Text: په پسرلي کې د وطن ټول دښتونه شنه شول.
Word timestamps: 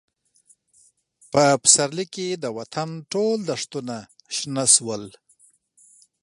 په 1.31 1.43
پسرلي 1.63 2.05
کې 2.13 2.27
د 2.43 2.45
وطن 2.57 2.89
ټول 3.11 3.37
دښتونه 3.51 3.95
شنه 4.35 4.65
شول. 4.73 5.03